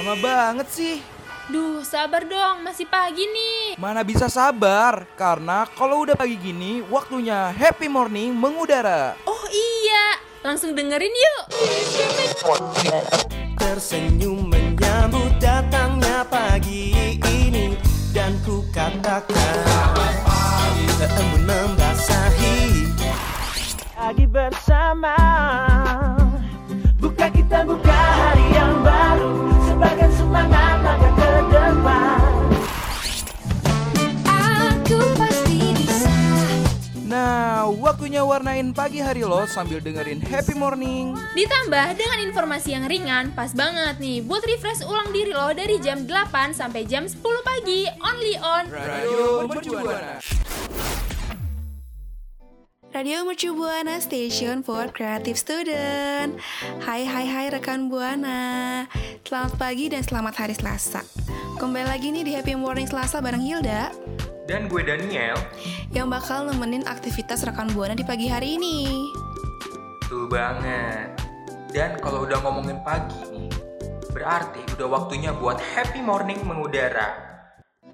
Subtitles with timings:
[0.00, 0.96] Lama banget sih.
[1.52, 3.76] Duh, sabar dong, masih pagi nih.
[3.76, 9.12] Mana bisa sabar, karena kalau udah pagi gini, waktunya happy morning mengudara.
[9.28, 11.42] Oh iya, langsung dengerin yuk.
[13.60, 17.76] Tersenyum menyambut datangnya pagi ini
[18.08, 19.36] Dan ku katakan
[20.96, 22.88] Embun membasahi
[23.92, 25.12] Pagi bersama
[38.50, 41.14] warnain pagi hari lo sambil dengerin happy morning.
[41.38, 44.26] Ditambah dengan informasi yang ringan, pas banget nih.
[44.26, 47.14] Buat refresh ulang diri lo dari jam 8 sampai jam 10
[47.46, 50.18] pagi, only on Radio Buana.
[52.90, 56.34] Radio Mercu Buana Station for Creative Student.
[56.82, 58.82] Hai hai hai rekan Buana.
[59.22, 61.06] Selamat pagi dan selamat hari Selasa.
[61.54, 63.94] Kembali lagi nih di Happy Morning Selasa bareng Hilda
[64.48, 65.36] Dan gue Daniel,
[65.90, 68.76] Yang bakal nemenin aktivitas rekan Buana di pagi hari ini
[70.10, 71.14] tuh banget.
[71.70, 73.46] Dan kalau udah ngomongin pagi nih,
[74.10, 77.14] berarti udah waktunya buat happy morning mengudara.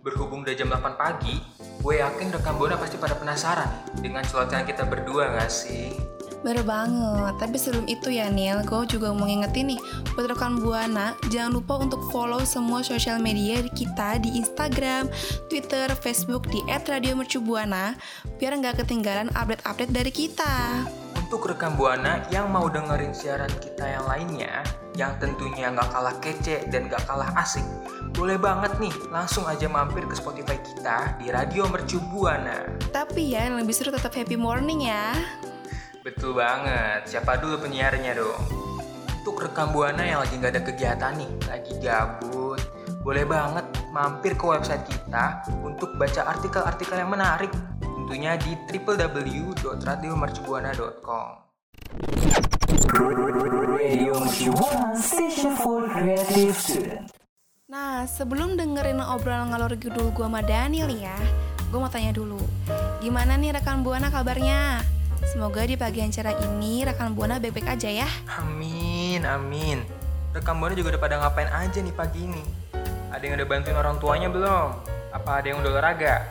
[0.00, 1.36] Berhubung udah jam 8 pagi,
[1.84, 6.05] gue yakin rekan Buana pasti pada penasaran nih dengan celotehan kita berdua gak sih?
[6.46, 9.80] Baru banget, tapi sebelum itu ya Nil, gue juga mau ngingetin nih
[10.14, 15.10] Buat rekan Buana, jangan lupa untuk follow semua sosial media kita di Instagram,
[15.50, 17.98] Twitter, Facebook di @radiomercubuana
[18.38, 20.86] Biar nggak ketinggalan update-update dari kita
[21.18, 24.62] Untuk rekan Buana yang mau dengerin siaran kita yang lainnya,
[24.94, 27.66] yang tentunya nggak kalah kece dan nggak kalah asik,
[28.14, 32.70] boleh banget nih langsung aja mampir ke Spotify kita di Radio Mercu Buana.
[32.94, 35.10] Tapi ya, yang lebih seru tetap happy morning ya.
[36.06, 37.10] Betul banget.
[37.10, 38.38] Siapa dulu penyiarnya dong?
[39.10, 42.62] Untuk rekam buana yang lagi nggak ada kegiatan nih, lagi gabut,
[43.02, 47.50] boleh banget mampir ke website kita untuk baca artikel-artikel yang menarik.
[47.82, 51.28] Tentunya di www.radiomercubuana.com.
[57.66, 61.18] Nah, sebelum dengerin obrolan ngalor ngidul gua sama Daniel ya,
[61.66, 62.38] gue mau tanya dulu.
[63.02, 64.94] Gimana nih rekan Buana kabarnya?
[65.36, 68.08] Semoga di pagi acara ini rekan Buana baik-baik aja ya.
[68.40, 69.84] Amin, amin.
[70.32, 72.40] Rekam buana juga udah pada ngapain aja nih pagi ini?
[73.12, 74.72] Ada yang udah bantuin orang tuanya belum?
[75.12, 76.24] Apa ada yang udah olahraga?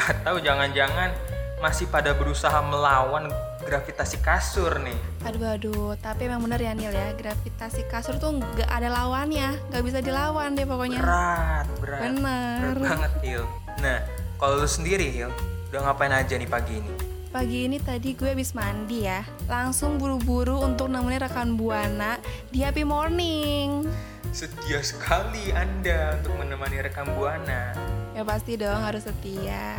[0.00, 1.12] Atau jangan-jangan
[1.60, 3.28] masih pada berusaha melawan
[3.60, 4.96] gravitasi kasur nih?
[5.28, 9.84] Aduh aduh, tapi emang bener ya Nil ya, gravitasi kasur tuh nggak ada lawannya, nggak
[9.84, 11.04] bisa dilawan deh pokoknya.
[11.04, 12.00] Berat, berat.
[12.08, 12.72] Bener.
[12.72, 13.44] Berat banget, Hil.
[13.84, 14.00] Nah,
[14.40, 15.28] kalau lu sendiri, Hil,
[15.68, 17.15] udah ngapain aja nih pagi ini?
[17.36, 22.16] Pagi ini tadi gue habis mandi ya, langsung buru-buru untuk nemenin rekan Buana
[22.48, 23.84] di Happy Morning.
[24.32, 27.76] Setia sekali Anda untuk menemani rekam Buana.
[28.16, 29.76] Ya pasti dong harus setia.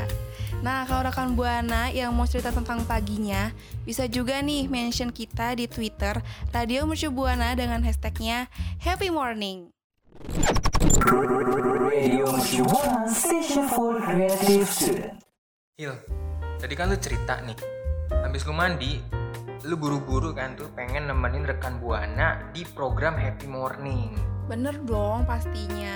[0.62, 3.50] Nah kalau rekan Buana yang mau cerita tentang paginya
[3.82, 6.22] Bisa juga nih mention kita di Twitter
[6.54, 8.54] Radio Mercu Buana dengan hashtagnya
[8.86, 9.74] Happy Morning
[15.78, 15.94] Hil,
[16.58, 17.58] tadi kan lu cerita nih,
[18.10, 18.98] habis lu mandi,
[19.62, 24.18] lu buru-buru kan tuh pengen nemenin rekan Buana di program Happy Morning.
[24.50, 25.94] Bener dong pastinya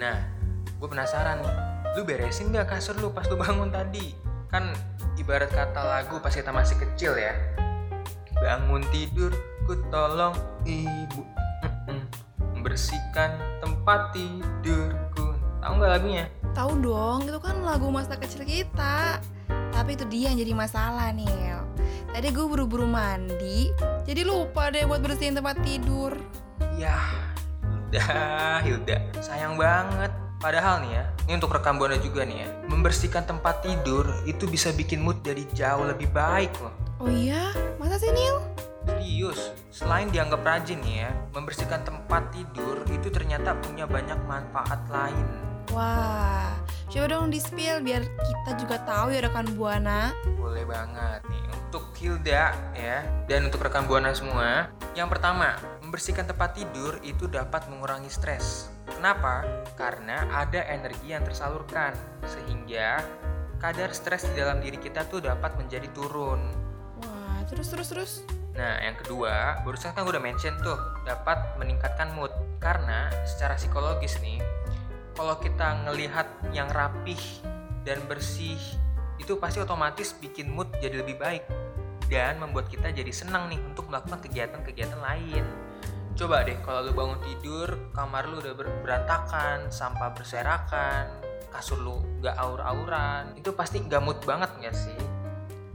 [0.00, 0.16] Nah,
[0.80, 1.56] gue penasaran nih,
[1.92, 4.16] lu beresin gak kasur lu pas lu bangun tadi?
[4.48, 4.72] Kan
[5.20, 7.36] ibarat kata lagu pas kita masih kecil ya.
[8.36, 9.32] Bangun tidur,
[9.68, 11.24] ku tolong ibu
[12.56, 15.36] membersihkan tempat tidurku.
[15.60, 16.24] Tahu nggak lagunya?
[16.56, 19.20] Tahu dong itu kan lagu masa kecil kita
[19.76, 21.28] Tapi itu dia yang jadi masalah nih
[22.08, 23.68] Tadi gue buru-buru mandi
[24.08, 26.16] Jadi lupa deh buat bersihin tempat tidur
[26.80, 26.96] Ya,
[27.86, 30.12] Hilda, Hilda, sayang banget.
[30.36, 32.48] Padahal nih ya, ini untuk rekam buana juga nih ya.
[32.68, 36.74] Membersihkan tempat tidur itu bisa bikin mood jadi jauh lebih baik loh.
[37.00, 37.54] Oh iya?
[37.80, 38.36] Masa sih Nil?
[38.84, 45.26] Serius, selain dianggap rajin nih ya, membersihkan tempat tidur itu ternyata punya banyak manfaat lain.
[45.72, 46.52] Wah,
[46.86, 50.14] coba dong di spill biar kita juga tahu ya rekan Buana.
[50.38, 51.42] Boleh banget nih
[51.76, 54.70] untuk Hilda ya dan untuk rekan buana semua.
[54.94, 58.70] Yang pertama, membersihkan tempat tidur itu dapat mengurangi stres.
[58.86, 59.44] Kenapa?
[59.74, 61.92] Karena ada energi yang tersalurkan
[62.24, 63.02] sehingga
[63.58, 66.40] kadar stres di dalam diri kita tuh dapat menjadi turun.
[67.02, 68.12] Wah, terus terus terus.
[68.56, 72.32] Nah, yang kedua, barusan kan gue udah mention tuh, dapat meningkatkan mood.
[72.56, 74.40] Karena secara psikologis nih,
[75.16, 77.18] kalau kita ngelihat yang rapih
[77.88, 78.60] dan bersih,
[79.16, 81.44] itu pasti otomatis bikin mood jadi lebih baik.
[82.06, 85.42] Dan membuat kita jadi senang nih untuk melakukan kegiatan-kegiatan lain.
[86.14, 91.10] Coba deh kalau lu bangun tidur, kamar lu udah ber- berantakan, sampah berserakan,
[91.50, 95.00] kasur lu gak aur-auran, itu pasti gak mood banget gak sih?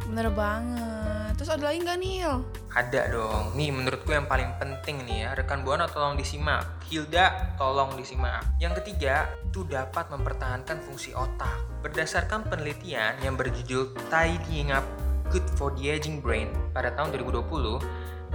[0.08, 1.11] Bener banget.
[1.42, 2.34] Terus ada lagi nggak Nil?
[2.70, 3.58] Ada dong.
[3.58, 6.86] Nih menurutku yang paling penting nih ya, rekan Buana tolong disimak.
[6.86, 8.46] Hilda tolong disimak.
[8.62, 11.66] Yang ketiga, itu dapat mempertahankan fungsi otak.
[11.82, 14.86] Berdasarkan penelitian yang berjudul Tidying Up
[15.34, 17.82] Good for the Aging Brain pada tahun 2020,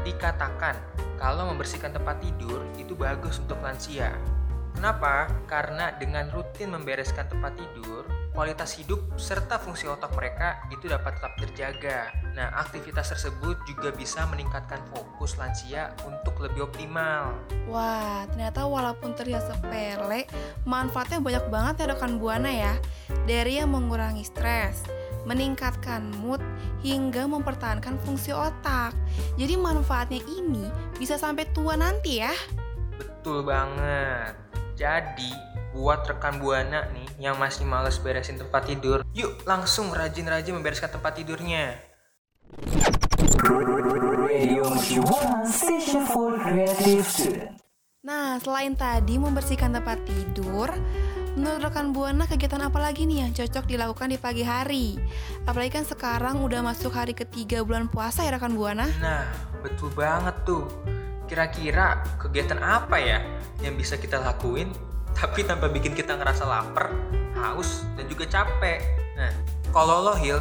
[0.02, 0.74] dikatakan
[1.14, 4.18] kalau membersihkan tempat tidur itu bagus untuk lansia.
[4.74, 5.30] Kenapa?
[5.46, 8.02] Karena dengan rutin membereskan tempat tidur,
[8.36, 12.12] kualitas hidup serta fungsi otak mereka itu dapat tetap terjaga.
[12.36, 17.32] Nah, aktivitas tersebut juga bisa meningkatkan fokus lansia untuk lebih optimal.
[17.64, 20.28] Wah, ternyata walaupun terlihat sepele,
[20.68, 22.76] manfaatnya banyak banget ya rekan Buana ya.
[23.24, 24.84] Dari yang mengurangi stres,
[25.24, 26.44] meningkatkan mood,
[26.84, 28.92] hingga mempertahankan fungsi otak.
[29.40, 30.68] Jadi manfaatnya ini
[31.00, 32.36] bisa sampai tua nanti ya.
[33.00, 34.36] Betul banget.
[34.76, 35.32] Jadi,
[35.72, 41.16] buat rekan Buana nih yang masih males beresin tempat tidur, yuk langsung rajin-rajin membereskan tempat
[41.16, 41.80] tidurnya.
[48.06, 50.70] Nah, selain tadi membersihkan tempat tidur,
[51.34, 54.94] menurut rekan Buana kegiatan apa lagi nih yang cocok dilakukan di pagi hari?
[55.48, 58.86] Apalagi kan sekarang udah masuk hari ketiga bulan puasa ya rekan Buana.
[59.00, 59.26] Nah,
[59.64, 60.68] betul banget tuh.
[61.26, 63.18] Kira-kira kegiatan apa ya
[63.58, 64.70] yang bisa kita lakuin
[65.16, 66.92] tapi tanpa bikin kita ngerasa lapar,
[67.40, 68.84] haus, dan juga capek?
[69.16, 69.32] Nah,
[69.72, 70.36] kalau lo Hil,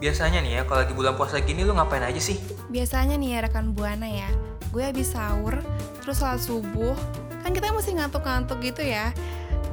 [0.00, 2.40] biasanya nih ya kalau lagi bulan puasa gini lo ngapain aja sih?
[2.72, 4.32] Biasanya nih ya rekan Buana ya,
[4.72, 5.60] gue habis sahur,
[6.00, 6.96] terus sholat subuh,
[7.44, 9.12] kan kita masih ngantuk-ngantuk gitu ya.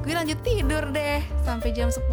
[0.02, 2.10] Gue lanjut tidur deh sampai jam 10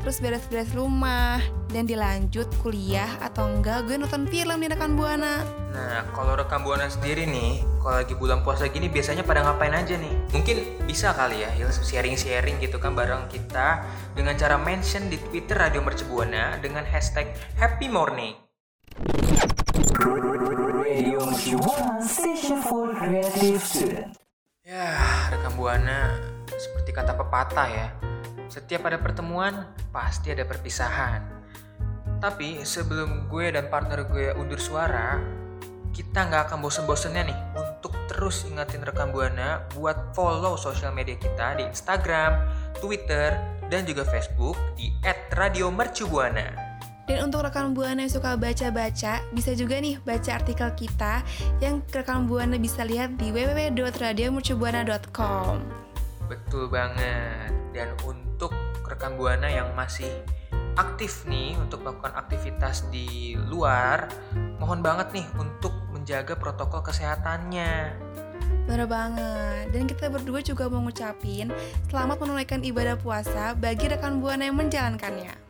[0.00, 1.36] Terus beres-beres rumah
[1.68, 6.88] Dan dilanjut kuliah atau enggak gue nonton film nih rekan Buana Nah, kalau rekam buana
[6.88, 10.10] sendiri nih, kalau lagi bulan puasa gini biasanya pada ngapain aja nih?
[10.32, 13.84] Mungkin bisa kali ya, sharing-sharing gitu kan bareng kita
[14.16, 17.30] dengan cara mention di Twitter Radio Mercubuana dengan hashtag
[17.60, 18.34] Happy Morning.
[20.88, 24.18] Radio Mercubuana Station for Creative Student.
[24.66, 24.98] Ya,
[25.30, 26.16] rekam buana
[26.58, 27.88] seperti kata pepatah ya.
[28.50, 31.22] Setiap ada pertemuan, pasti ada perpisahan.
[32.18, 35.22] Tapi sebelum gue dan partner gue undur suara,
[35.94, 41.62] kita nggak akan bosen-bosennya nih untuk terus ingatin rekam buana buat follow sosial media kita
[41.62, 42.50] di Instagram,
[42.82, 43.38] Twitter,
[43.70, 44.90] dan juga Facebook di
[45.32, 46.68] @radiomercubuana.
[47.08, 51.24] Dan untuk rekan Buana yang suka baca-baca, bisa juga nih baca artikel kita
[51.56, 55.87] yang rekan Buana bisa lihat di www.radiomercubuana.com.
[56.28, 57.50] Betul banget.
[57.72, 58.52] Dan untuk
[58.84, 60.12] rekan buana yang masih
[60.78, 64.06] aktif nih untuk melakukan aktivitas di luar,
[64.62, 67.96] mohon banget nih untuk menjaga protokol kesehatannya.
[68.68, 69.72] Bener banget.
[69.72, 71.48] Dan kita berdua juga mau ngucapin
[71.88, 75.47] selamat menunaikan ibadah puasa bagi rekan Buana yang menjalankannya.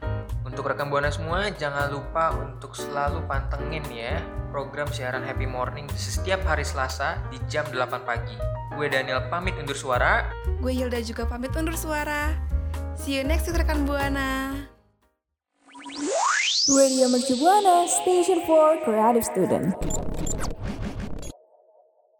[0.48, 4.16] Untuk rekan buana semua, jangan lupa untuk selalu pantengin ya
[4.48, 8.32] program siaran Happy Morning setiap hari Selasa di jam 8 pagi.
[8.72, 10.24] Gue Daniel pamit undur suara.
[10.64, 12.32] Gue Hilda juga pamit undur suara.
[12.96, 14.56] See you next week rekan Buana.
[16.68, 19.76] Radio Mercubuana Station for Creative Student.